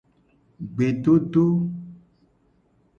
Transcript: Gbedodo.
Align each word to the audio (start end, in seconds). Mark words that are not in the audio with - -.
Gbedodo. 0.73 1.45